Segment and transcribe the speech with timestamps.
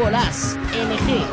[0.00, 1.28] Nicolás NG.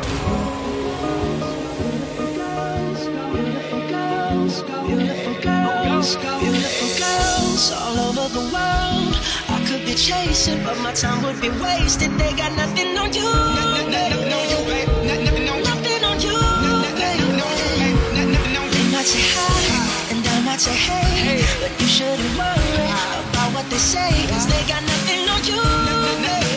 [6.38, 9.14] Beautiful girls all over the world.
[9.48, 12.10] I could be chasing, but my time would be wasted.
[12.18, 13.32] They got nothing on you.
[15.64, 16.36] Nothing on you.
[18.70, 21.42] They might say hi, and I might say hey.
[21.62, 22.84] But you shouldn't worry
[23.30, 26.47] about what they say, cause they got nothing on you.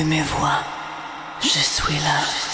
[0.00, 0.64] Tu me vois.
[1.42, 2.49] Je suis là.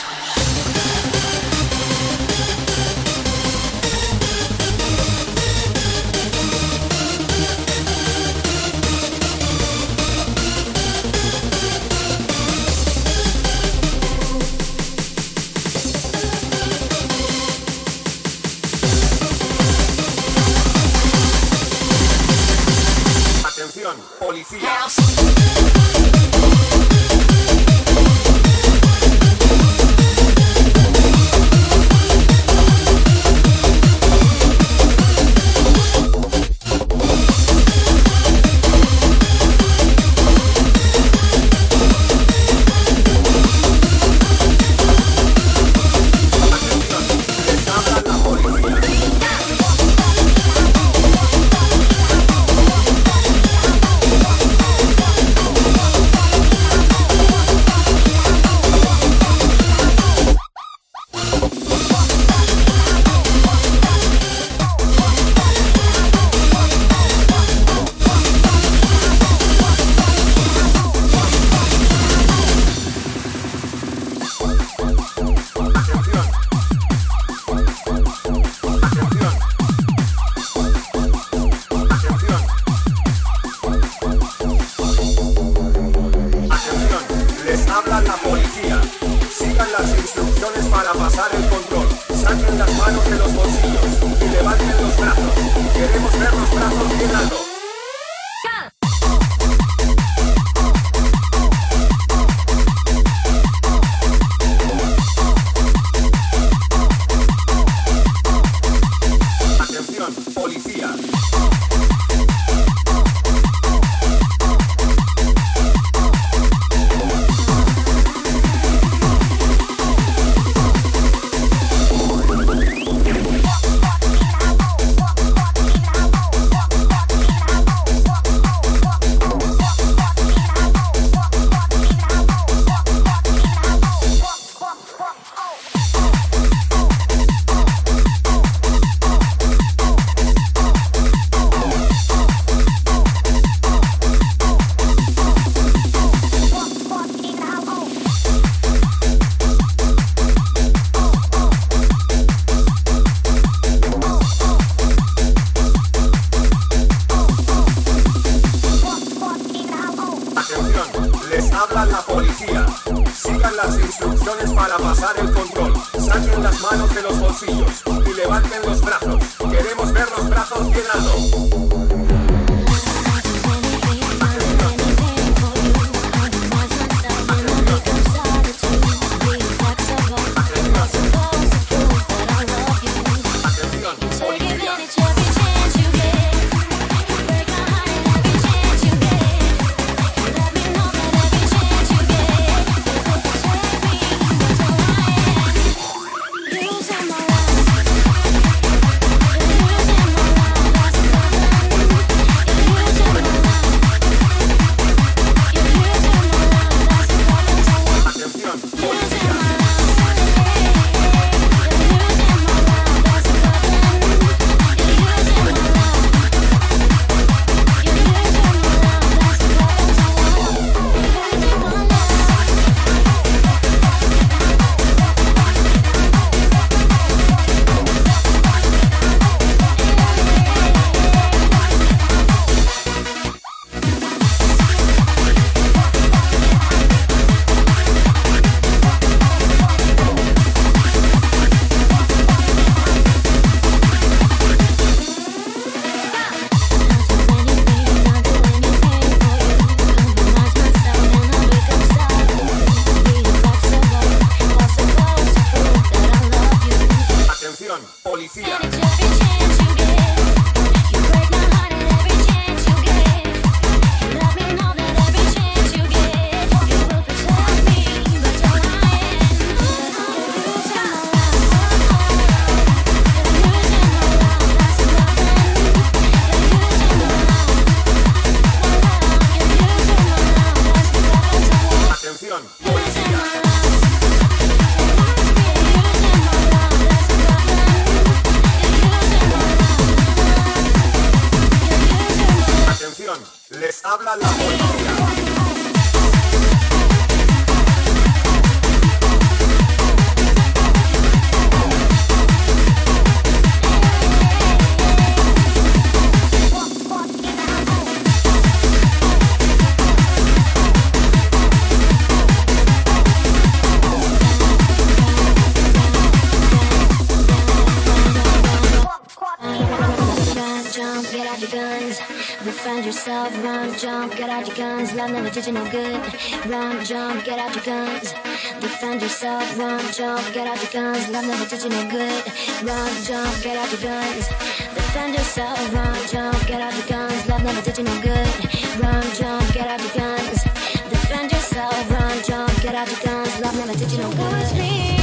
[329.87, 331.09] Run, jump, get out your guns.
[331.11, 332.24] Love never did you no good.
[332.64, 334.26] Run, jump, get out your guns.
[334.74, 335.72] Defend yourself.
[335.72, 337.28] Run, jump, get out your guns.
[337.28, 338.80] Love never did you no good.
[338.82, 340.43] Run, jump, get out your guns.
[340.91, 341.89] Defend yourself.
[341.89, 343.41] Run, jump, get out your guns.
[343.41, 344.95] Love never did you no good.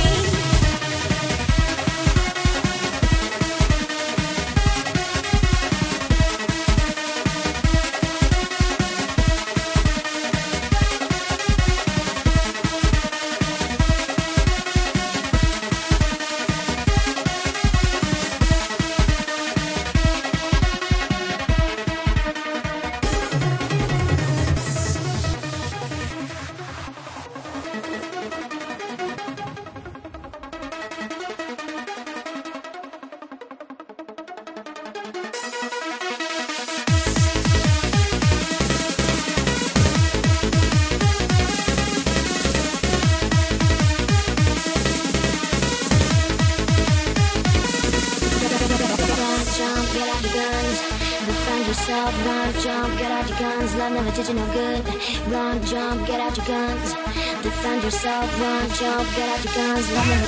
[59.74, 60.23] Nazlı.